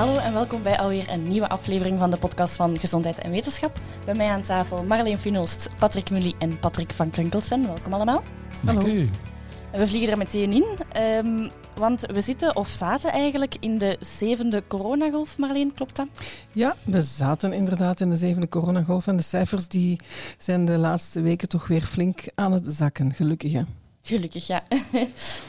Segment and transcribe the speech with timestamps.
[0.00, 3.80] Hallo en welkom bij alweer een nieuwe aflevering van de podcast van Gezondheid en Wetenschap.
[4.04, 7.66] Bij mij aan tafel Marleen Funelst, Patrick Mully en Patrick van Krunkelsen.
[7.66, 8.22] Welkom allemaal.
[8.64, 8.80] Hallo.
[9.72, 14.62] We vliegen er meteen in, ehm, want we zitten of zaten eigenlijk in de zevende
[14.68, 16.06] coronagolf, Marleen, klopt dat?
[16.52, 20.00] Ja, we zaten inderdaad in de zevende coronagolf en de cijfers die
[20.38, 23.62] zijn de laatste weken toch weer flink aan het zakken, gelukkig hè.
[24.10, 24.62] Gelukkig, ja.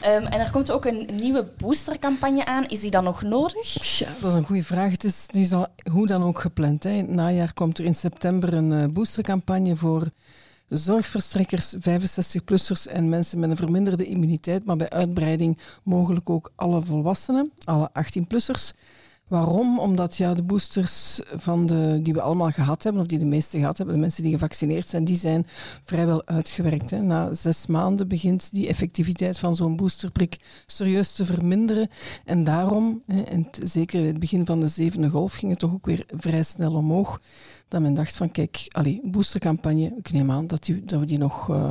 [0.00, 2.64] Ehm, en er komt ook een nieuwe boostercampagne aan.
[2.64, 3.62] Is die dan nog nodig?
[3.62, 4.90] Tja, dat is een goede vraag.
[4.90, 6.82] Het is, is al hoe dan ook gepland.
[6.82, 6.90] Hè.
[6.90, 10.10] In het najaar komt er in september een uh, boostercampagne voor
[10.68, 17.52] zorgverstrekkers, 65-plussers en mensen met een verminderde immuniteit, maar bij uitbreiding mogelijk ook alle volwassenen,
[17.64, 18.76] alle 18-plussers.
[19.32, 19.78] Waarom?
[19.78, 23.58] Omdat ja, de boosters van de, die we allemaal gehad hebben, of die de meeste
[23.58, 25.46] gehad hebben, de mensen die gevaccineerd zijn, die zijn
[25.84, 26.90] vrijwel uitgewerkt.
[26.90, 27.00] Hè.
[27.00, 31.88] Na zes maanden begint die effectiviteit van zo'n boosterprik serieus te verminderen.
[32.24, 33.22] En daarom, hè,
[33.62, 36.74] zeker in het begin van de zevende golf, ging het toch ook weer vrij snel
[36.74, 37.20] omhoog.
[37.68, 41.18] Dat men dacht van, kijk, allee, boostercampagne, ik neem aan dat, die, dat we die
[41.18, 41.70] nog uh,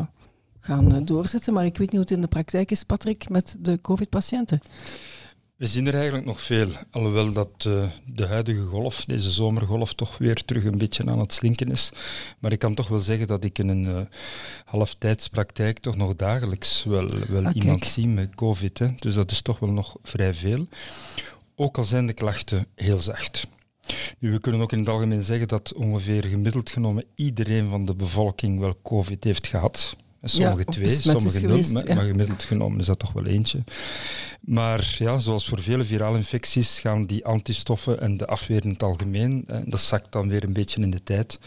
[0.59, 1.53] gaan uh, doorzetten.
[1.53, 4.62] Maar ik weet niet hoe het in de praktijk is, Patrick, met de COVID-patiënten.
[5.62, 10.18] We zien er eigenlijk nog veel, alhoewel dat uh, de huidige golf, deze zomergolf, toch
[10.18, 11.92] weer terug een beetje aan het slinken is.
[12.40, 14.00] Maar ik kan toch wel zeggen dat ik in een uh,
[14.66, 18.80] halftijdspraktijk toch nog dagelijks wel, wel ah, iemand zie met COVID.
[18.80, 18.88] Hè.
[18.95, 20.68] Dus dat is toch wel nog vrij veel.
[21.56, 23.48] Ook al zijn de klachten heel zacht.
[24.20, 27.96] Nu, we kunnen ook in het algemeen zeggen dat ongeveer gemiddeld genomen iedereen van de
[27.96, 29.96] bevolking wel COVID heeft gehad.
[30.24, 31.96] Sommige ja, twee, sommige nul, maar, ja.
[31.96, 33.64] maar gemiddeld genomen is dat toch wel eentje.
[34.42, 38.84] Maar ja, zoals voor vele virale infecties gaan die antistoffen en de afweer in het
[38.84, 41.40] algemeen, dat zakt dan weer een beetje in de tijd.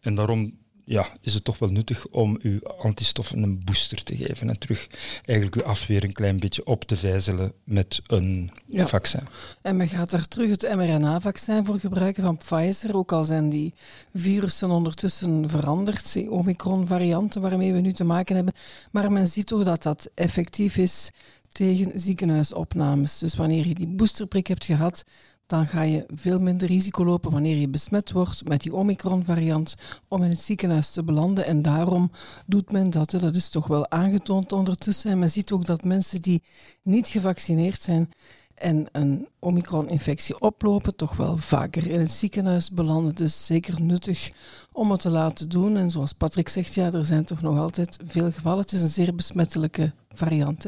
[0.00, 0.52] En daarom
[0.88, 4.86] ja, is het toch wel nuttig om uw antistoffen een booster te geven en terug
[5.24, 8.86] eigenlijk uw afweer een klein beetje op te vijzelen met een ja.
[8.86, 9.20] vaccin.
[9.62, 13.74] En men gaat daar terug het mRNA-vaccin voor gebruiken van Pfizer, ook al zijn die
[14.14, 18.54] virussen ondertussen veranderd, die Omicron-varianten waarmee we nu te maken hebben.
[18.90, 21.10] Maar men ziet toch dat dat effectief is
[21.52, 23.18] tegen ziekenhuisopnames.
[23.18, 25.04] Dus wanneer je die boosterprik hebt gehad,
[25.46, 29.74] dan ga je veel minder risico lopen wanneer je besmet wordt met die Omicron-variant
[30.08, 31.44] om in het ziekenhuis te belanden.
[31.44, 32.10] En daarom
[32.46, 33.10] doet men dat.
[33.10, 35.10] Dat is toch wel aangetoond ondertussen.
[35.10, 36.42] En men ziet ook dat mensen die
[36.82, 38.10] niet gevaccineerd zijn
[38.54, 43.14] en een Omicron-infectie oplopen, toch wel vaker in het ziekenhuis belanden.
[43.14, 44.30] Dus zeker nuttig
[44.72, 45.76] om het te laten doen.
[45.76, 48.60] En zoals Patrick zegt, ja, er zijn toch nog altijd veel gevallen.
[48.60, 50.66] Het is een zeer besmettelijke variant.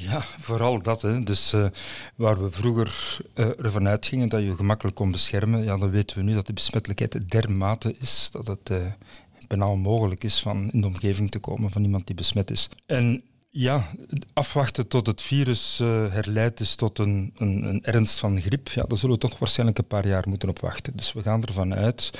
[0.00, 1.02] Ja, vooral dat.
[1.02, 1.18] Hè.
[1.18, 1.66] Dus uh,
[2.14, 6.22] waar we vroeger uh, ervan uitgingen dat je gemakkelijk kon beschermen, ja, dan weten we
[6.22, 8.76] nu dat de besmettelijkheid dermate is dat het uh,
[9.48, 12.68] bijna onmogelijk is van in de omgeving te komen van iemand die besmet is.
[12.86, 13.22] En
[13.60, 13.84] ja,
[14.32, 18.82] afwachten tot het virus uh, herleidt is tot een, een, een, ernst van griep, ja,
[18.82, 20.96] daar zullen we toch waarschijnlijk een paar jaar moeten op wachten.
[20.96, 22.10] Dus we gaan ervan uit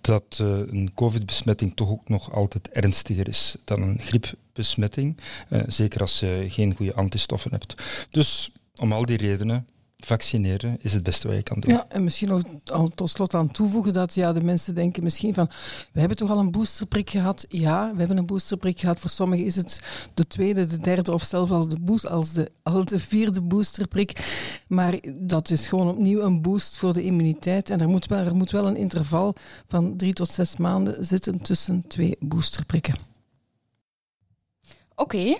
[0.00, 6.00] dat uh, een covid-besmetting toch ook nog altijd ernstiger is dan een griepbesmetting, uh, zeker
[6.00, 7.74] als je geen goede antistoffen hebt.
[8.10, 9.66] Dus om al die redenen
[10.06, 11.72] vaccineren is het beste wat je kan doen.
[11.72, 15.34] Ja, en misschien nog al tot slot aan toevoegen dat ja, de mensen denken misschien
[15.34, 15.48] van,
[15.92, 17.46] we hebben toch al een boosterprik gehad?
[17.48, 19.00] Ja, we hebben een boosterprik gehad.
[19.00, 19.80] Voor sommigen is het
[20.14, 24.12] de tweede, de derde of zelfs als de, boost, als de, als de vierde boosterprik.
[24.66, 27.70] Maar dat is gewoon opnieuw een boost voor de immuniteit.
[27.70, 29.34] En er moet wel, er moet wel een interval
[29.68, 33.11] van drie tot zes maanden zitten tussen twee boosterprikken.
[34.96, 35.38] Oké, okay.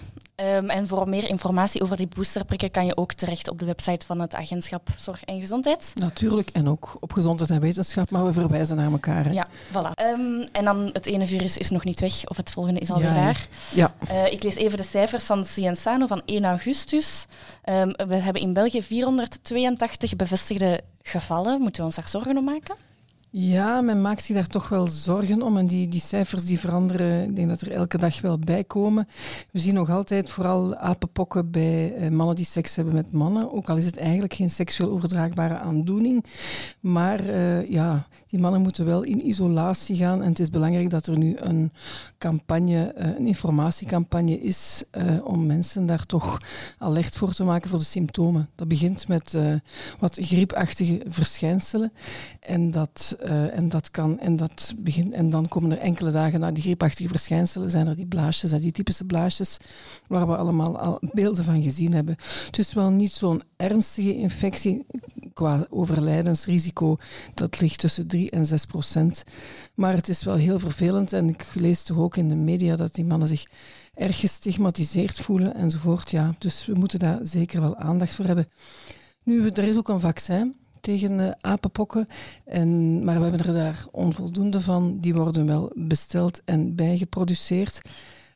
[0.56, 4.06] um, en voor meer informatie over die boosterprikken kan je ook terecht op de website
[4.06, 5.92] van het agentschap Zorg en Gezondheid.
[5.94, 9.24] Natuurlijk, en ook op Gezondheid en Wetenschap, maar we verwijzen naar elkaar.
[9.24, 9.30] Hè.
[9.30, 10.04] Ja, voilà.
[10.04, 13.08] Um, en dan het ene virus is nog niet weg, of het volgende is alweer
[13.08, 13.46] ja, daar.
[13.74, 13.94] Ja.
[14.10, 17.26] Uh, ik lees even de cijfers van Cienzano van 1 augustus.
[17.64, 21.60] Um, we hebben in België 482 bevestigde gevallen.
[21.60, 22.76] Moeten we ons daar zorgen om maken?
[23.34, 25.56] Ja, men maakt zich daar toch wel zorgen om.
[25.56, 29.08] En die, die cijfers die veranderen, ik denk dat er elke dag wel bij komen.
[29.50, 33.52] We zien nog altijd vooral apenpokken bij eh, mannen die seks hebben met mannen.
[33.52, 36.24] Ook al is het eigenlijk geen seksueel overdraagbare aandoening.
[36.80, 40.22] Maar uh, ja, die mannen moeten wel in isolatie gaan.
[40.22, 41.72] En het is belangrijk dat er nu een
[42.18, 44.84] campagne, uh, een informatiecampagne is
[45.24, 46.38] om mensen daar toch
[46.78, 48.48] alert voor te maken voor de symptomen.
[48.54, 49.36] Dat begint met
[49.98, 51.92] wat griepachtige verschijnselen.
[52.40, 56.40] En dat uh, en, dat kan, en, dat begint, en dan komen er enkele dagen
[56.40, 59.56] na die griepachtige verschijnselen, zijn er die blaasjes, die typische blaasjes,
[60.06, 62.16] waar we allemaal al beelden van gezien hebben.
[62.46, 64.86] Het is wel niet zo'n ernstige infectie
[65.34, 66.96] qua overlijdensrisico.
[67.34, 69.24] Dat ligt tussen 3 en 6 procent.
[69.74, 71.12] Maar het is wel heel vervelend.
[71.12, 73.44] En ik lees toch ook in de media dat die mannen zich
[73.94, 76.10] erg gestigmatiseerd voelen enzovoort.
[76.10, 78.48] Ja, dus we moeten daar zeker wel aandacht voor hebben.
[79.22, 82.08] Nu, er is ook een vaccin tegen apenpokken.
[82.44, 84.98] En, maar we hebben er daar onvoldoende van.
[84.98, 87.80] Die worden wel besteld en bijgeproduceerd.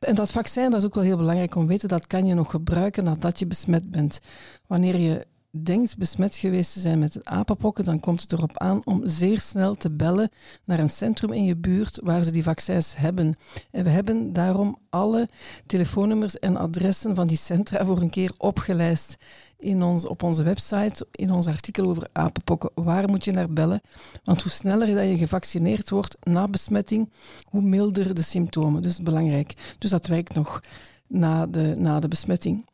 [0.00, 2.34] En dat vaccin, dat is ook wel heel belangrijk om te weten, dat kan je
[2.34, 4.20] nog gebruiken nadat je besmet bent.
[4.66, 9.00] Wanneer je denkt besmet geweest te zijn met apenpokken, dan komt het erop aan om
[9.04, 10.30] zeer snel te bellen
[10.64, 13.34] naar een centrum in je buurt waar ze die vaccins hebben.
[13.70, 15.28] En we hebben daarom alle
[15.66, 19.16] telefoonnummers en adressen van die centra voor een keer opgelijst
[19.58, 22.70] in ons, op onze website, in ons artikel over apenpokken.
[22.74, 23.80] Waar moet je naar bellen?
[24.24, 27.12] Want hoe sneller dat je gevaccineerd wordt na besmetting,
[27.44, 28.82] hoe milder de symptomen.
[28.82, 29.76] Dus belangrijk.
[29.78, 30.60] Dus dat werkt nog
[31.06, 32.66] na de, na de besmetting.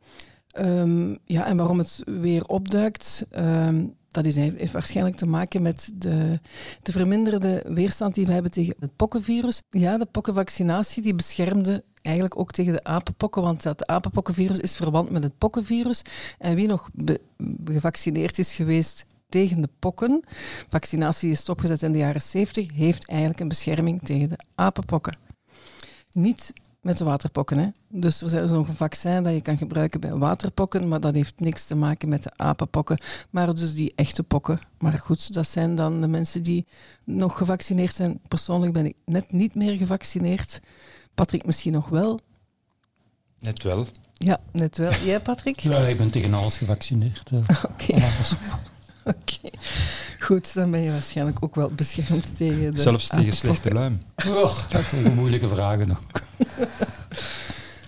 [0.58, 5.90] Um, ja, en waarom het weer opduikt, um, dat is, heeft waarschijnlijk te maken met
[5.94, 6.40] de,
[6.82, 9.62] de verminderde weerstand die we hebben tegen het pokkenvirus.
[9.70, 15.10] Ja, de pokkenvaccinatie die beschermde eigenlijk ook tegen de apenpokken, want het apenpokkenvirus is verwant
[15.10, 16.02] met het pokkenvirus.
[16.38, 16.88] En wie nog
[17.64, 20.22] gevaccineerd is geweest tegen de pokken,
[20.68, 25.16] vaccinatie is stopgezet in de jaren 70, heeft eigenlijk een bescherming tegen de apenpokken.
[26.12, 26.52] Niet
[26.82, 27.58] met de waterpokken.
[27.58, 27.68] Hè.
[27.88, 31.40] Dus er is nog een vaccin dat je kan gebruiken bij waterpokken, maar dat heeft
[31.40, 32.98] niks te maken met de apenpokken.
[33.30, 34.58] Maar dus die echte pokken.
[34.78, 36.66] Maar goed, dat zijn dan de mensen die
[37.04, 38.20] nog gevaccineerd zijn.
[38.28, 40.60] Persoonlijk ben ik net niet meer gevaccineerd.
[41.14, 42.20] Patrick misschien nog wel.
[43.40, 43.86] Net wel.
[44.14, 44.92] Ja, net wel.
[45.04, 45.60] Jij, Patrick?
[45.60, 47.30] Ja, ik ben tegen alles gevaccineerd.
[47.70, 48.02] Oké.
[49.04, 49.50] Oké.
[50.20, 54.00] Goed, dan ben je waarschijnlijk ook wel beschermd tegen de Zelfs tegen slechte luim.
[54.26, 56.02] Oh, dat zijn moeilijke vragen nog.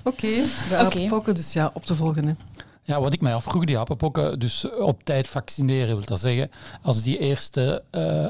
[0.05, 0.29] Oké,
[0.69, 2.27] de apenpokken, dus ja, op te volgen.
[2.27, 2.35] Hè.
[2.83, 6.51] Ja, wat ik mij afvroeg, die apenpokken, dus op tijd vaccineren, wil dat zeggen,
[6.83, 8.27] als die eerste uh,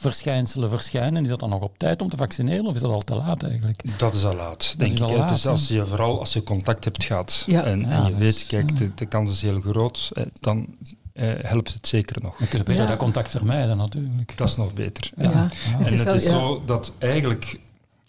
[0.00, 3.00] huidverschijnselen verschijnen, is dat dan nog op tijd om te vaccineren of is dat al
[3.00, 3.98] te laat eigenlijk?
[3.98, 4.98] Dat is al laat, denk ik.
[4.98, 7.64] Laat, dus als je vooral als je contact hebt gehad ja.
[7.64, 10.66] en, en je weet, kijk, de, de kans is heel groot, eh, dan
[11.14, 12.38] uh, helpt het zeker nog.
[12.38, 12.88] Je kunt beter ja.
[12.88, 14.36] dat contact vermijden natuurlijk.
[14.36, 15.10] Dat is nog beter.
[15.16, 15.30] Ja.
[15.30, 15.48] ja.
[15.50, 17.60] Het en is het is zo dat eigenlijk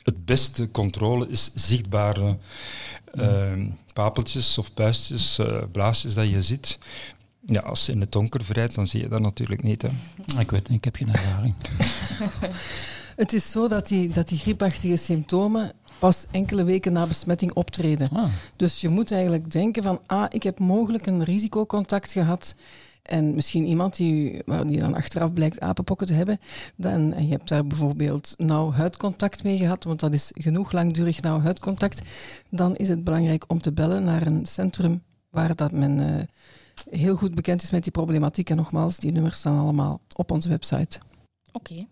[0.04, 2.38] het beste controle is zichtbare
[3.14, 3.52] uh,
[3.94, 6.78] papeltjes of puistjes, uh, blaasjes dat je ziet.
[7.46, 9.82] Ja, als je in het donker vrijt, dan zie je dat natuurlijk niet.
[9.82, 9.90] Hè.
[10.40, 11.56] Ik weet niet, ik heb geen ervaring.
[13.24, 18.10] het is zo dat die, dat die griepachtige symptomen pas enkele weken na besmetting optreden.
[18.10, 18.30] Ah.
[18.56, 22.56] Dus je moet eigenlijk denken van, ah, ik heb mogelijk een risicocontact gehad
[23.02, 26.40] en misschien iemand die, die dan achteraf blijkt apenpokken te hebben,
[26.76, 31.22] dan, en je hebt daar bijvoorbeeld nauw huidcontact mee gehad, want dat is genoeg langdurig
[31.22, 32.02] nauw huidcontact,
[32.50, 36.22] dan is het belangrijk om te bellen naar een centrum waar dat men uh,
[36.90, 38.50] heel goed bekend is met die problematiek.
[38.50, 41.00] En nogmaals, die nummers staan allemaal op onze website.
[41.52, 41.72] Oké.
[41.72, 41.88] Okay.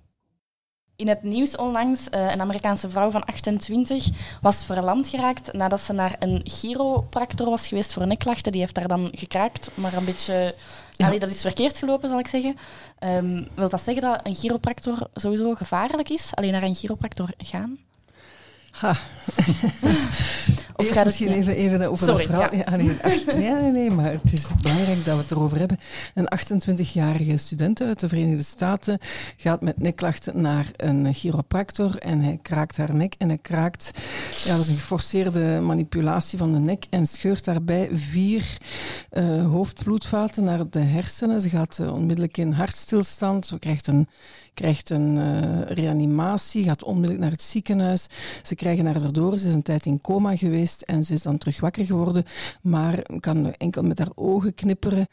[0.95, 4.09] In het nieuws onlangs, uh, een Amerikaanse vrouw van 28
[4.41, 8.51] was verlamd geraakt nadat ze naar een chiropractor was geweest voor nekklachten.
[8.51, 10.55] Die heeft daar dan gekraakt, maar een beetje...
[10.91, 11.05] Ja.
[11.05, 12.57] Allee, dat is verkeerd gelopen, zal ik zeggen.
[12.99, 16.29] Um, wil dat zeggen dat een chiropractor sowieso gevaarlijk is?
[16.33, 17.77] Alleen naar een chiropractor gaan?
[18.71, 18.89] Ha.
[20.75, 22.55] of gaat het misschien even, even over Sorry, verhaal.
[22.55, 22.63] Ja.
[22.65, 22.75] Ja,
[23.35, 25.77] nee, nee, nee, maar het is belangrijk dat we het erover hebben.
[26.13, 26.27] Een
[26.77, 28.99] 28-jarige student uit de Verenigde Staten
[29.37, 33.91] gaat met nekklachten naar een chiropractor en hij kraakt haar nek en hij kraakt,
[34.45, 38.57] ja, dat is een geforceerde manipulatie van de nek en scheurt daarbij vier
[39.11, 41.41] uh, hoofdvloedvaten naar de hersenen.
[41.41, 44.07] Ze gaat uh, onmiddellijk in hartstilstand, ze krijgt een
[44.59, 48.07] krijgt een uh, reanimatie, gaat onmiddellijk naar het ziekenhuis.
[48.43, 49.37] Ze krijgen haar erdoor.
[49.37, 52.25] Ze is een tijd in coma geweest en ze is dan terug wakker geworden,
[52.61, 55.07] maar kan enkel met haar ogen knipperen.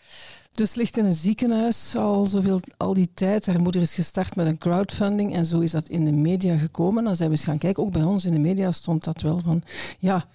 [0.53, 3.47] Dus ligt in een ziekenhuis al zoveel, al die tijd.
[3.47, 7.05] Haar moeder is gestart met een crowdfunding en zo is dat in de media gekomen.
[7.05, 7.83] Dan zijn we eens gaan kijken.
[7.83, 9.63] Ook bij ons in de media stond dat wel van,
[9.99, 10.27] ja,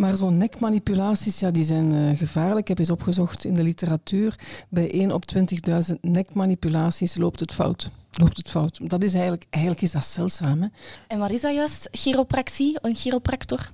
[0.00, 2.60] maar zo'n nekmanipulaties, ja, die zijn uh, gevaarlijk.
[2.60, 4.38] Ik heb eens opgezocht in de literatuur.
[4.68, 7.90] Bij 1 op 20.000 nekmanipulaties loopt het fout.
[8.10, 8.90] Loopt het fout.
[8.90, 10.62] Dat is eigenlijk, eigenlijk is dat zeldzaam.
[10.62, 10.68] Hè?
[11.08, 13.70] En wat is dat juist, chiropractie, een chiropractor?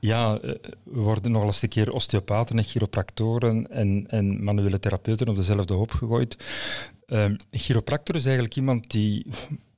[0.00, 5.28] Ja, eh, we worden nog eens een keer osteopaten en chiropractoren en, en manuele therapeuten
[5.28, 6.36] op dezelfde hoop gegooid.
[7.06, 9.26] Een chiropractor is eigenlijk iemand die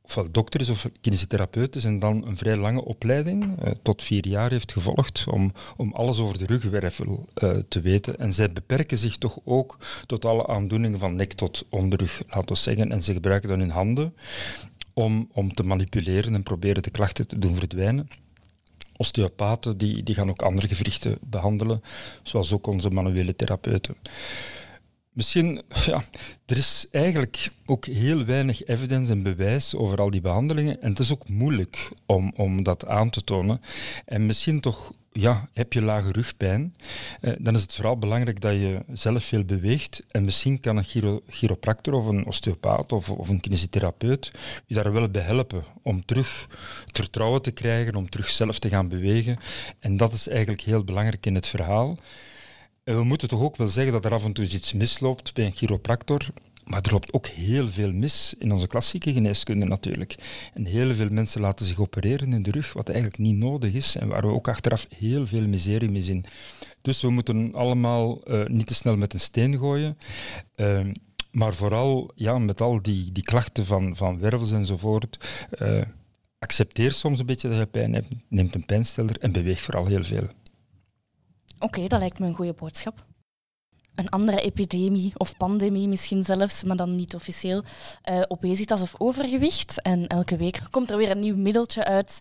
[0.07, 4.51] ofwel dokter is of kinesitherapeut is dan een vrij lange opleiding, uh, tot vier jaar
[4.51, 8.19] heeft gevolgd, om, om alles over de rugwervel uh, te weten.
[8.19, 12.55] En zij beperken zich toch ook tot alle aandoeningen van nek tot onderrug, laten we
[12.55, 12.93] zeggen.
[12.93, 14.15] En ze gebruiken dan hun handen
[14.95, 18.09] om, om te manipuleren en proberen de klachten te doen verdwijnen.
[18.97, 21.83] Osteopaten die, die gaan ook andere gewrichten behandelen,
[22.23, 23.97] zoals ook onze manuele therapeuten.
[25.17, 26.03] Misschien, ja,
[26.47, 30.83] er is eigenlijk ook heel weinig evidence en bewijs over al die behandelingen.
[30.83, 33.61] En het is ook moeilijk om, om dat aan te tonen.
[34.05, 36.75] En misschien toch ja, heb je lage rugpijn,
[37.21, 40.03] eh, dan is het vooral belangrijk dat je zelf veel beweegt.
[40.11, 44.31] En misschien kan een chiro chiropractor of een osteopaat of, of een kinesitherapeut
[44.67, 46.47] je daar wel bij helpen om terug
[46.87, 49.37] het vertrouwen te krijgen, om terug zelf te gaan bewegen.
[49.79, 51.99] En dat is eigenlijk heel belangrijk in het verhaal.
[52.95, 55.53] We moeten toch ook wel zeggen dat er af en toe iets misloopt bij een
[55.53, 56.27] chiropractor.
[56.65, 60.15] Maar er loopt ook heel veel mis in onze klassieke geneeskunde natuurlijk.
[60.55, 63.97] En heel veel mensen laten zich opereren in de rug, wat eigenlijk niet nodig is
[63.97, 66.25] en waar we ook achteraf heel veel miserie mee zien.
[66.83, 69.99] Dus we moeten allemaal uh, niet te snel met een steen gooien.
[70.57, 70.81] Uh,
[71.31, 75.29] maar vooral ja, met al die, die klachten van, van wervels enzovoort.
[75.59, 75.83] Uh,
[76.39, 80.05] accepteer soms een beetje dat je pijn hebt, neem een pijnstiller en beweeg vooral heel
[80.05, 80.29] veel.
[81.59, 83.05] Oké, okay, dat lijkt me een goede boodschap
[83.97, 87.63] een andere epidemie of pandemie misschien zelfs, maar dan niet officieel,
[88.11, 89.83] uh, obesitas of overgewicht.
[89.83, 92.19] En elke week komt er weer een nieuw middeltje uit.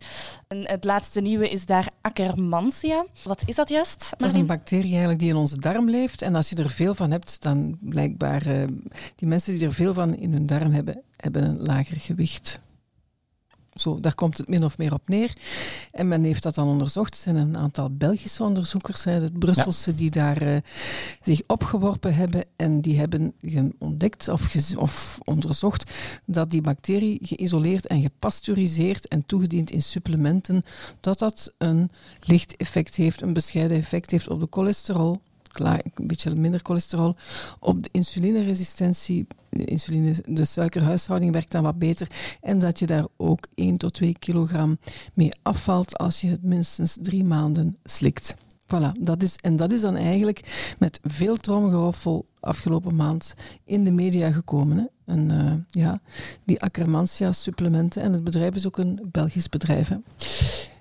[0.47, 3.05] En het laatste nieuwe is daar Akkermansia.
[3.23, 4.13] Wat is dat juist?
[4.17, 6.21] Dat is een bacterie eigenlijk die in onze darm leeft.
[6.21, 8.47] En als je er veel van hebt, dan blijkbaar...
[8.47, 8.63] Uh,
[9.15, 12.59] die mensen die er veel van in hun darm hebben, hebben een lager gewicht.
[13.75, 15.33] Zo, daar komt het min of meer op neer.
[15.91, 17.13] En men heeft dat dan onderzocht.
[17.13, 20.57] Er zijn een aantal Belgische onderzoekers, de Brusselse, die daar uh,
[21.21, 22.43] zich opgeworpen hebben.
[22.55, 23.33] En die hebben
[23.77, 25.91] ontdekt of, of onderzocht
[26.25, 30.65] dat die bacterie geïsoleerd en gepasteuriseerd en toegediend in supplementen,
[30.99, 35.21] dat dat een licht effect heeft, een bescheiden effect heeft op de cholesterol,
[35.59, 37.15] een beetje minder cholesterol.
[37.59, 42.07] Op de insulineresistentie, de, insuline, de suikerhuishouding werkt dan wat beter.
[42.41, 44.77] En dat je daar ook 1 tot 2 kilogram
[45.13, 48.35] mee afvalt als je het minstens drie maanden slikt.
[48.65, 53.33] Voilà, dat is, en dat is dan eigenlijk met veel tromgeroffel afgelopen maand
[53.63, 54.77] in de media gekomen.
[54.77, 55.13] Hè.
[55.13, 56.01] En, uh, ja,
[56.43, 58.01] die Ackermansia supplementen.
[58.01, 59.87] En het bedrijf is ook een Belgisch bedrijf.
[59.87, 59.97] Hè.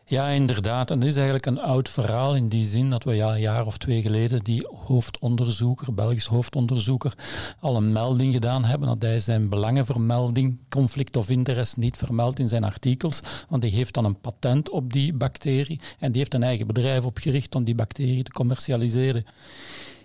[0.07, 0.91] Ja, inderdaad.
[0.91, 3.67] En dat is eigenlijk een oud verhaal in die zin dat we ja, een jaar
[3.67, 7.15] of twee geleden die hoofdonderzoeker, Belgisch hoofdonderzoeker,
[7.61, 12.49] al een melding gedaan hebben dat hij zijn belangenvermelding, conflict of interest, niet vermeldt in
[12.49, 13.21] zijn artikels.
[13.49, 17.05] Want hij heeft dan een patent op die bacterie en die heeft een eigen bedrijf
[17.05, 19.25] opgericht om die bacterie te commercialiseren.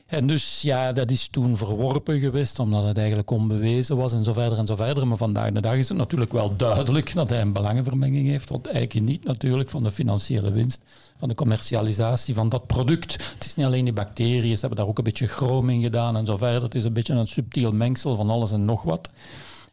[0.10, 4.34] En dus ja, dat is toen verworpen geweest, omdat het eigenlijk onbewezen was en zo
[4.34, 5.08] verder en zo verder.
[5.08, 8.68] Maar vandaag de dag is het natuurlijk wel duidelijk dat hij een belangenvermenging heeft, wat
[8.68, 10.82] eigenlijk niet natuurlijk van de financiële winst,
[11.18, 13.12] van de commercialisatie van dat product.
[13.34, 16.18] Het is niet alleen die bacteriën, ze hebben daar ook een beetje chroom in gedaan
[16.18, 16.64] en zo verder.
[16.64, 19.10] Het is een beetje een subtiel mengsel van alles en nog wat.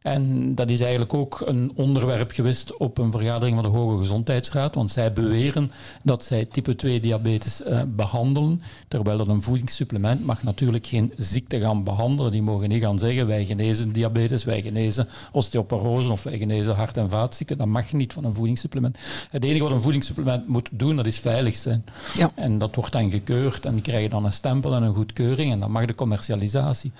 [0.06, 4.74] En dat is eigenlijk ook een onderwerp geweest op een vergadering van de Hoge Gezondheidsraad,
[4.74, 5.72] want zij beweren
[6.02, 11.60] dat zij type 2 diabetes uh, behandelen, terwijl dat een voedingssupplement mag natuurlijk geen ziekte
[11.60, 12.32] gaan behandelen.
[12.32, 16.96] Die mogen niet gaan zeggen wij genezen diabetes, wij genezen osteoporose of wij genezen hart-
[16.96, 17.58] en vaatziekten.
[17.58, 18.98] Dat mag niet van een voedingssupplement.
[19.30, 21.84] Het enige wat een voedingssupplement moet doen, dat is veilig zijn.
[22.14, 22.30] Ja.
[22.34, 25.60] En dat wordt dan gekeurd en die krijgen dan een stempel en een goedkeuring en
[25.60, 26.92] dan mag de commercialisatie.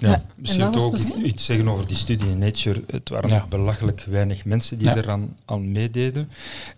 [0.00, 0.22] Ja, ja.
[0.36, 3.46] misschien ook iets zeggen over die studie Nature, het waren ja.
[3.48, 4.96] belachelijk weinig mensen die ja.
[4.96, 6.30] eraan aan meededen.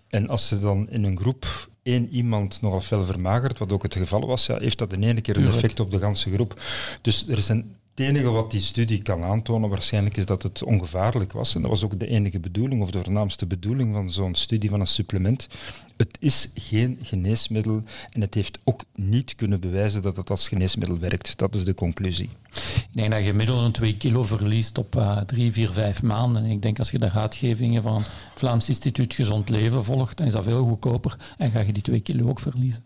[0.09, 3.95] En als ze dan in een groep één iemand nogal fel vermagert, wat ook het
[3.95, 6.61] geval was, ja, heeft dat in één keer een effect op de ganse groep.
[7.01, 11.31] Dus er zijn het enige wat die studie kan aantonen waarschijnlijk is dat het ongevaarlijk
[11.31, 11.55] was.
[11.55, 14.79] En dat was ook de enige bedoeling, of de voornaamste bedoeling van zo'n studie van
[14.79, 15.47] een supplement.
[15.97, 20.99] Het is geen geneesmiddel en het heeft ook niet kunnen bewijzen dat het als geneesmiddel
[20.99, 21.37] werkt.
[21.37, 22.29] Dat is de conclusie.
[22.53, 26.43] Ik denk dat je gemiddeld een 2 kilo verliest op uh, 3, 4, 5 maanden.
[26.43, 30.27] En ik denk als je de raadgevingen van het Vlaams Instituut Gezond Leven volgt, dan
[30.27, 32.83] is dat veel goedkoper en ga je die 2 kilo ook verliezen.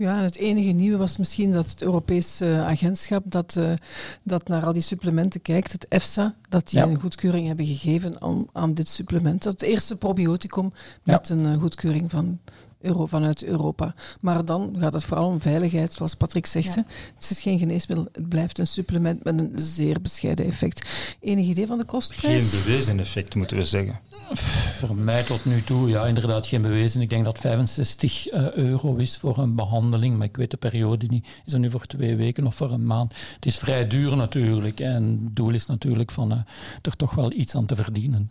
[0.00, 3.72] Ja, en het enige nieuwe was misschien dat het Europese agentschap dat, uh,
[4.22, 6.86] dat naar al die supplementen kijkt, het EFSA, dat die ja.
[6.86, 9.42] een goedkeuring hebben gegeven aan, aan dit supplement.
[9.42, 11.34] Dat het eerste probioticum met ja.
[11.34, 12.38] een uh, goedkeuring van
[12.80, 13.94] euro, vanuit Europa.
[14.20, 16.74] Maar dan gaat het vooral om veiligheid, zoals Patrick zegt.
[16.74, 16.84] Ja.
[17.14, 20.88] Het is geen geneesmiddel, het blijft een supplement met een zeer bescheiden effect.
[21.20, 22.50] Enig idee van de kostprijs?
[22.50, 24.00] Geen bewezen effect, moeten we zeggen.
[24.78, 27.00] Voor mij tot nu toe, ja, inderdaad geen bewezen.
[27.00, 31.06] Ik denk dat 65 uh, euro is voor een behandeling, maar ik weet de periode
[31.06, 31.26] niet.
[31.44, 33.14] Is dat nu voor twee weken of voor een maand?
[33.34, 34.80] Het is vrij duur natuurlijk.
[34.80, 36.38] En het doel is natuurlijk van uh,
[36.82, 38.30] er toch wel iets aan te verdienen.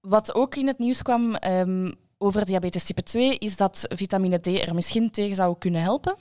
[0.00, 4.46] Wat ook in het nieuws kwam, um, over diabetes type 2 is dat vitamine D
[4.46, 6.16] er misschien tegen zou kunnen helpen?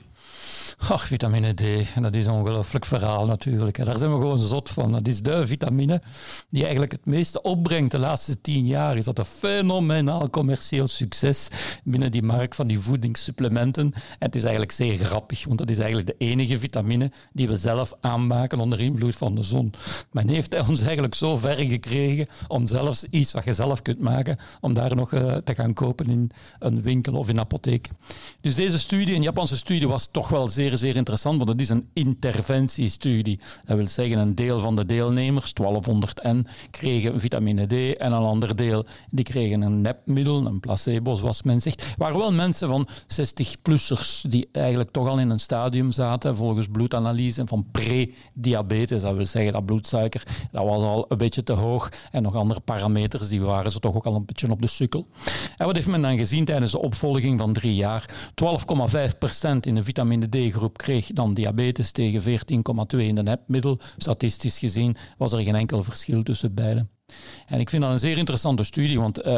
[0.77, 1.63] Ach, vitamine D,
[2.01, 3.85] dat is een ongelooflijk verhaal natuurlijk.
[3.85, 4.91] Daar zijn we gewoon zot van.
[4.91, 6.01] Dat is de vitamine
[6.49, 8.97] die eigenlijk het meeste opbrengt de laatste tien jaar.
[8.97, 11.47] Is dat een fenomenaal commercieel succes
[11.83, 13.93] binnen die markt van die voedingssupplementen.
[13.93, 17.55] En het is eigenlijk zeer grappig, want dat is eigenlijk de enige vitamine die we
[17.55, 19.73] zelf aanmaken onder invloed van de zon.
[20.11, 24.37] Men heeft ons eigenlijk zo ver gekregen om zelfs iets wat je zelf kunt maken,
[24.61, 27.89] om daar nog uh, te gaan kopen in een winkel of in een apotheek.
[28.41, 31.69] Dus deze studie, een Japanse studie, was toch wel zeer, zeer interessant, want het is
[31.69, 33.39] een interventiestudie.
[33.65, 38.23] Dat wil zeggen, een deel van de deelnemers, 1200 N, kregen vitamine D en een
[38.23, 41.93] ander deel die kregen een nepmiddel, een placebo, zoals men zegt.
[41.97, 47.41] waren wel mensen van 60-plussers die eigenlijk toch al in een stadium zaten, volgens bloedanalyse
[47.45, 49.01] van pre-diabetes.
[49.01, 52.59] Dat wil zeggen, dat bloedsuiker dat was al een beetje te hoog en nog andere
[52.59, 55.07] parameters, die waren ze toch ook al een beetje op de sukkel.
[55.57, 58.05] En wat heeft men dan gezien tijdens de opvolging van drie jaar?
[58.29, 63.79] 12,5% in de vitamine D-groep kreeg dan diabetes tegen 14,2% in de nepmiddel.
[63.97, 66.89] Statistisch gezien was er geen enkel verschil tussen beiden.
[67.45, 69.37] En ik vind dat een zeer interessante studie, want uh,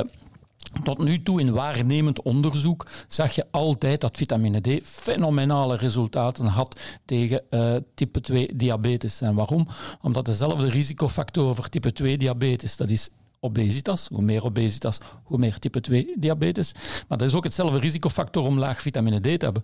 [0.83, 6.79] tot nu toe in waarnemend onderzoek zag je altijd dat vitamine D fenomenale resultaten had
[7.05, 9.21] tegen uh, type 2 diabetes.
[9.21, 9.67] En waarom?
[10.01, 13.09] Omdat dezelfde risicofactor voor type 2 diabetes, dat is
[13.43, 14.07] obesitas.
[14.11, 16.73] Hoe meer obesitas, hoe meer type 2 diabetes.
[17.07, 19.63] Maar dat is ook hetzelfde risicofactor om laag vitamine D te hebben.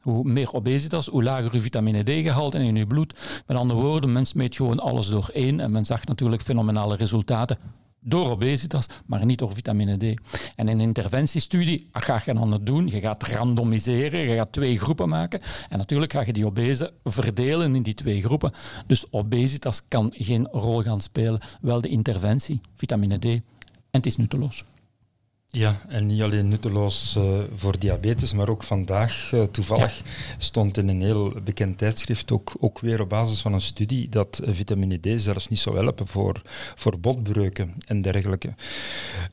[0.00, 3.14] Hoe meer obesitas, hoe lager uw vitamine D-gehalte in uw bloed.
[3.46, 7.58] Met andere woorden, mens meet gewoon alles door één en men zag natuurlijk fenomenale resultaten
[8.00, 10.02] door obesitas, maar niet door vitamine D.
[10.02, 12.86] En in een interventiestudie ga je dan het doen.
[12.88, 15.40] Je gaat randomiseren, je gaat twee groepen maken.
[15.68, 18.52] En natuurlijk ga je die obese verdelen in die twee groepen.
[18.86, 21.40] Dus obesitas kan geen rol gaan spelen.
[21.60, 23.24] Wel de interventie, vitamine D.
[23.24, 23.42] En
[23.90, 24.64] het is nutteloos.
[25.58, 30.02] Ja, en niet alleen nutteloos uh, voor diabetes, maar ook vandaag uh, toevallig
[30.38, 34.40] stond in een heel bekend tijdschrift ook, ook weer op basis van een studie dat
[34.44, 36.42] uh, vitamine D zelfs niet zou helpen voor,
[36.74, 38.54] voor botbreuken en dergelijke.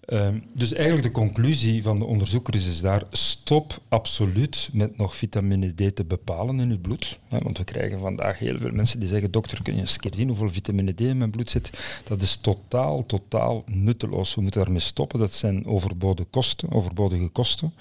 [0.06, 3.45] Ehm, dus eigenlijk de conclusie van de onderzoekers is daar, stop
[3.90, 7.20] absoluut met nog vitamine D te bepalen in uw bloed.
[7.30, 10.14] Want we krijgen vandaag heel veel mensen die zeggen, dokter, kun je eens een keer
[10.16, 11.70] zien hoeveel vitamine D in mijn bloed zit?
[12.04, 14.36] Dat is totaal, totaal nutteloos.
[14.36, 15.20] We moeten daarmee stoppen.
[15.20, 17.74] Dat zijn overbodige kosten, overbodige kosten.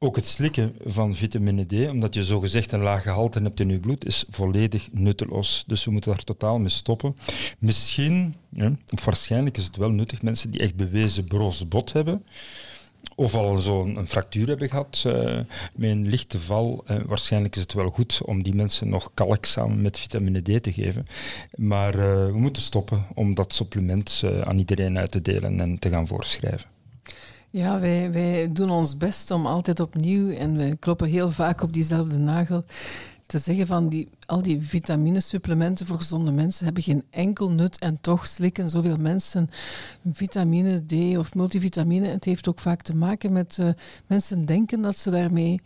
[0.00, 3.78] Ook het slikken van vitamine D, omdat je zogezegd een laag gehalte hebt in je
[3.78, 5.64] bloed, is volledig nutteloos.
[5.66, 7.16] Dus we moeten daar totaal mee stoppen.
[7.58, 12.24] Misschien, ja, of waarschijnlijk is het wel nuttig, mensen die echt bewezen broos bot hebben,
[13.14, 15.14] of al zo'n fractuur hebben gehad uh,
[15.74, 16.84] met een lichte val.
[16.90, 20.62] Uh, waarschijnlijk is het wel goed om die mensen nog kalk samen met vitamine D
[20.62, 21.06] te geven.
[21.54, 25.90] Maar uh, we moeten stoppen om dat supplement aan iedereen uit te delen en te
[25.90, 26.68] gaan voorschrijven.
[27.50, 31.72] Ja, wij, wij doen ons best om altijd opnieuw, en we kloppen heel vaak op
[31.72, 32.64] diezelfde nagel,
[33.28, 38.00] te zeggen van die, al die vitaminesupplementen voor gezonde mensen hebben geen enkel nut en
[38.00, 39.48] toch slikken zoveel mensen
[40.12, 42.08] vitamine D of multivitamine.
[42.08, 43.68] Het heeft ook vaak te maken met uh,
[44.06, 45.60] mensen denken dat ze daarmee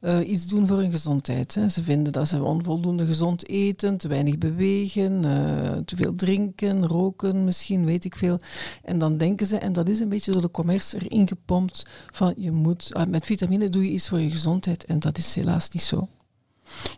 [0.00, 1.54] uh, iets doen voor hun gezondheid.
[1.54, 1.68] Hè.
[1.68, 7.44] Ze vinden dat ze onvoldoende gezond eten, te weinig bewegen, uh, te veel drinken, roken
[7.44, 8.40] misschien, weet ik veel.
[8.82, 12.34] En dan denken ze, en dat is een beetje door de commerce erin gepompt, van
[12.36, 14.84] je moet, uh, met vitamine doe je iets voor je gezondheid.
[14.84, 16.08] En dat is helaas niet zo.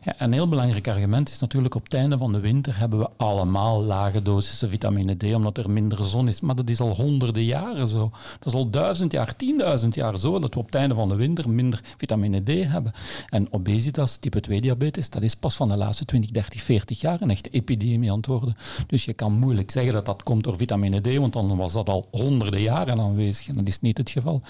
[0.02, 3.08] Ja, een heel belangrijk argument is natuurlijk op het einde van de winter hebben we
[3.16, 6.40] allemaal lage dosissen vitamine D omdat er minder zon is.
[6.40, 8.10] Maar dat is al honderden jaren zo.
[8.38, 11.14] Dat is al duizend jaar, tienduizend jaar zo dat we op het einde van de
[11.14, 12.92] winter minder vitamine D hebben.
[13.28, 17.20] En obesitas, type 2 diabetes, dat is pas van de laatste 20, 30, 40 jaar
[17.20, 18.56] een echte epidemie aan het worden.
[18.86, 21.88] Dus je kan moeilijk zeggen dat dat komt door vitamine D, want dan was dat
[21.88, 24.42] al honderden jaren aanwezig en dat is niet het geval.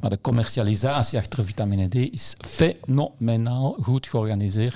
[0.00, 4.67] Maar de commercialisatie achter vitamine D is fenomenaal goed georganiseerd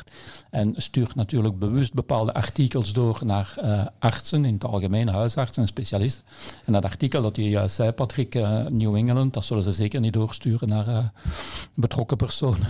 [0.50, 5.68] en stuurt natuurlijk bewust bepaalde artikels door naar uh, artsen, in het algemeen huisartsen en
[5.68, 6.24] specialisten.
[6.64, 10.00] En dat artikel dat je juist zei, Patrick, uh, New England, dat zullen ze zeker
[10.00, 10.98] niet doorsturen naar uh,
[11.74, 12.66] betrokken personen.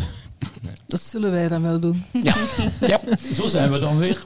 [0.86, 2.04] Dat zullen wij dan wel doen.
[2.22, 2.34] Ja,
[2.80, 3.00] ja
[3.32, 4.24] zo zijn we dan weer.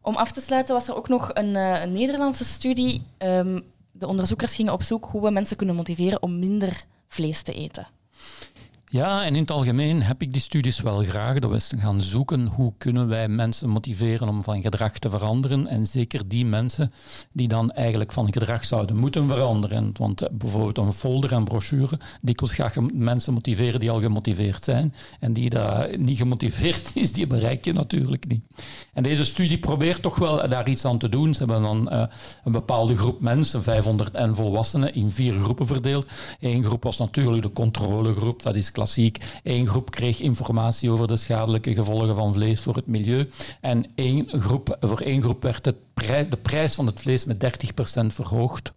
[0.00, 3.02] Om af te sluiten was er ook nog een, een Nederlandse studie.
[3.18, 7.52] Um, de onderzoekers gingen op zoek hoe we mensen kunnen motiveren om minder vlees te
[7.52, 7.86] eten.
[8.88, 11.38] Ja, en in het algemeen heb ik die studies wel graag.
[11.38, 15.66] Dat we gaan zoeken hoe kunnen wij mensen motiveren om van gedrag te veranderen.
[15.66, 16.92] En zeker die mensen
[17.32, 19.90] die dan eigenlijk van gedrag zouden moeten veranderen.
[19.92, 24.64] Want eh, bijvoorbeeld een folder en brochure, dikwijls ga je mensen motiveren die al gemotiveerd
[24.64, 24.94] zijn.
[25.20, 28.42] En die daar niet gemotiveerd is, die bereik je natuurlijk niet.
[28.92, 31.34] En deze studie probeert toch wel daar iets aan te doen.
[31.34, 32.02] Ze hebben dan uh,
[32.44, 36.06] een bepaalde groep mensen, 500 en volwassenen, in vier groepen verdeeld.
[36.40, 39.18] Eén groep was natuurlijk de controlegroep, dat is klassiek.
[39.42, 43.30] Eén groep kreeg informatie over de schadelijke gevolgen van vlees voor het milieu.
[43.60, 47.44] En één groep, voor één groep werd de prijs van het vlees met
[48.02, 48.72] 30% verhoogd.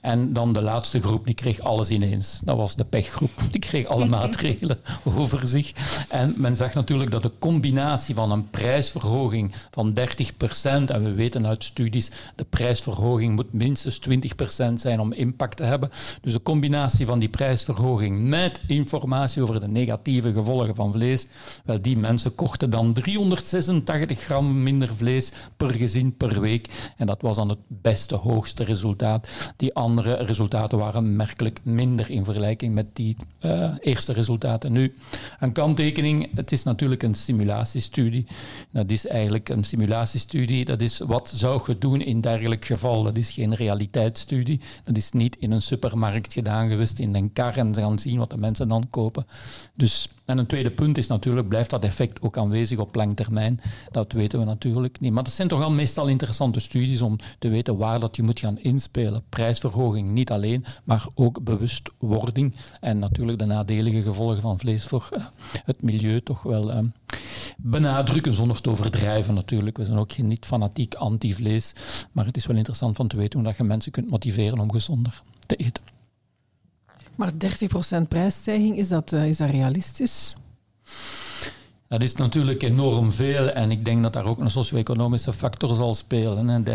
[0.00, 2.40] En dan de laatste groep, die kreeg alles ineens.
[2.44, 3.30] Dat was de pechgroep.
[3.50, 5.72] Die kreeg alle maatregelen over zich.
[6.08, 10.02] En men zag natuurlijk dat de combinatie van een prijsverhoging van 30%,
[10.62, 15.90] en we weten uit studies, de prijsverhoging moet minstens 20% zijn om impact te hebben.
[16.20, 21.26] Dus de combinatie van die prijsverhoging met informatie over de negatieve gevolgen van vlees,
[21.64, 26.92] wel, die mensen kochten dan 386 gram minder vlees per gezin per week.
[26.96, 29.28] En dat was dan het beste, hoogste resultaat.
[29.56, 34.72] Die andere resultaten waren merkelijk minder in vergelijking met die uh, eerste resultaten.
[34.72, 34.94] Nu,
[35.38, 38.26] een kanttekening, het is natuurlijk een simulatiestudie.
[38.70, 40.64] Dat is eigenlijk een simulatiestudie.
[40.64, 43.02] Dat is wat zou je doen in dergelijk geval.
[43.02, 44.60] Dat is geen realiteitsstudie.
[44.84, 48.30] Dat is niet in een supermarkt gedaan geweest, in een kar en gaan zien wat
[48.30, 49.26] de mensen dan kopen.
[49.74, 53.60] Dus en een tweede punt is natuurlijk, blijft dat effect ook aanwezig op lang termijn?
[53.90, 55.12] Dat weten we natuurlijk niet.
[55.12, 58.38] Maar dat zijn toch al meestal interessante studies om te weten waar dat je moet
[58.38, 59.22] gaan inspelen.
[59.28, 62.54] Prijsverhoging niet alleen, maar ook bewustwording.
[62.80, 65.24] En natuurlijk de nadelige gevolgen van vlees voor uh,
[65.64, 66.78] het milieu toch wel uh,
[67.56, 69.76] benadrukken, zonder te overdrijven natuurlijk.
[69.76, 71.72] We zijn ook geen niet fanatiek anti-vlees.
[72.12, 75.22] Maar het is wel interessant van te weten hoe je mensen kunt motiveren om gezonder
[75.46, 75.99] te eten.
[77.20, 77.32] Maar
[78.02, 80.34] 30% prijsstijging, is dat, uh, is dat realistisch?
[81.88, 85.94] Dat is natuurlijk enorm veel en ik denk dat daar ook een socio-economische factor zal
[85.94, 86.50] spelen.
[86.50, 86.70] En 30%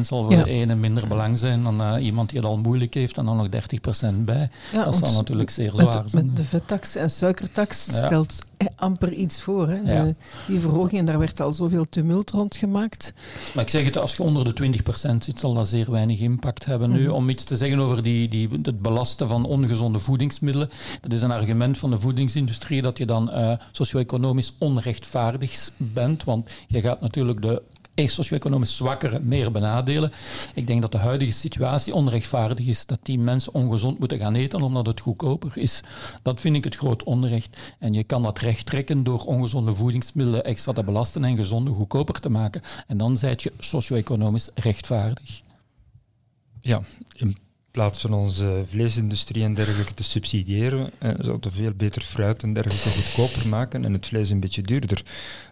[0.00, 0.42] zal voor ja.
[0.42, 3.36] de ene minder belang zijn dan uh, iemand die het al moeilijk heeft en dan
[3.36, 4.50] nog 30% bij.
[4.72, 6.26] Ja, dat zal natuurlijk zeer zwaar met, zijn.
[6.26, 8.44] Met de vettax en suikertax stelt
[8.76, 9.68] amper iets voor.
[9.68, 9.82] Hè.
[9.82, 10.14] De,
[10.46, 13.12] die verhoging, daar werd al zoveel tumult rond gemaakt.
[13.54, 16.64] Maar ik zeg het, als je onder de 20% zit, zal dat zeer weinig impact
[16.64, 16.90] hebben.
[16.90, 21.22] Nu, om iets te zeggen over die, die, het belasten van ongezonde voedingsmiddelen, dat is
[21.22, 27.00] een argument van de voedingsindustrie dat je dan uh, socio-economisch onrechtvaardig bent, want je gaat
[27.00, 27.62] natuurlijk de
[28.04, 30.12] socio-economisch zwakkeren meer benadelen.
[30.54, 34.62] Ik denk dat de huidige situatie onrechtvaardig is, dat die mensen ongezond moeten gaan eten
[34.62, 35.80] omdat het goedkoper is.
[36.22, 37.56] Dat vind ik het groot onrecht.
[37.78, 42.20] En je kan dat recht trekken door ongezonde voedingsmiddelen extra te belasten en gezonde goedkoper
[42.20, 42.62] te maken.
[42.86, 45.42] En dan zijt je socio-economisch rechtvaardig.
[46.60, 46.82] Ja,
[47.76, 52.52] plaats van onze vleesindustrie en dergelijke te subsidiëren, eh, zouden we veel beter fruit en
[52.52, 55.02] dergelijke goedkoper maken en het vlees een beetje duurder.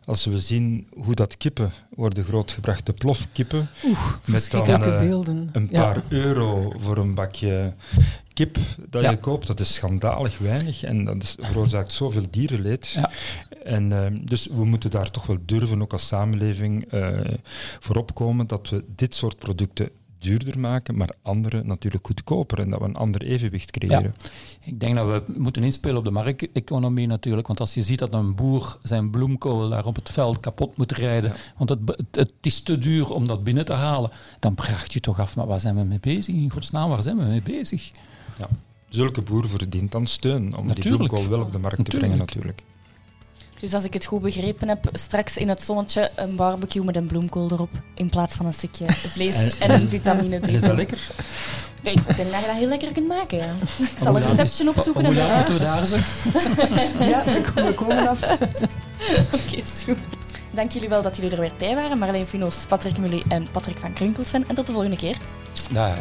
[0.05, 5.49] Als we zien hoe dat kippen worden grootgebracht, de plofkippen, Oeh, met dan uh, beelden.
[5.53, 6.03] een paar ja.
[6.09, 7.75] euro voor een bakje
[8.33, 8.59] kip
[8.91, 9.11] dat ja.
[9.11, 12.89] je koopt, dat is schandalig weinig en dat is, veroorzaakt zoveel dierenleed.
[12.89, 13.11] Ja.
[13.65, 17.21] En, uh, dus we moeten daar toch wel durven, ook als samenleving, uh,
[17.79, 19.91] voor opkomen dat we dit soort producten
[20.25, 24.15] duurder maken, maar andere natuurlijk goedkoper en dat we een ander evenwicht creëren.
[24.19, 24.29] Ja.
[24.61, 28.13] Ik denk dat we moeten inspelen op de markteconomie natuurlijk, want als je ziet dat
[28.13, 31.37] een boer zijn bloemkool daar op het veld kapot moet rijden, ja.
[31.57, 34.11] want het, het, het, is te duur om dat binnen te halen,
[34.41, 36.35] dan vraag je toch af, maar waar zijn we mee bezig?
[36.35, 37.91] In godsnaam, waar zijn we mee bezig?
[38.39, 38.49] Ja.
[38.89, 40.83] Zulke boer verdient dan steun om natuurlijk.
[40.83, 41.91] die bloemkool wel op de markt natuurlijk.
[41.91, 42.63] te brengen natuurlijk.
[43.65, 47.07] Dus als ik het goed begrepen heb, straks in het zonnetje een barbecue met een
[47.07, 47.71] bloemkool erop.
[47.95, 50.49] In plaats van een stukje vlees en, een vitamine D.
[50.49, 50.99] Is dat lekker?
[51.83, 53.55] Ik denk dat je dat heel lekker kunt maken, ja.
[53.79, 55.05] Ik zal een receptje opzoeken.
[55.05, 56.03] Hoe lang moeten we daar zijn?
[57.09, 57.25] ja,
[57.55, 58.23] we komen af.
[58.23, 58.49] Oké,
[59.21, 59.99] okay, is goed.
[60.51, 61.99] Dank jullie wel dat jullie er weer bij waren.
[61.99, 64.49] Marleen Finos, Patrick Mully en Patrick van Krunkelsen.
[64.49, 65.17] En tot de volgende keer.
[65.71, 65.99] Dag.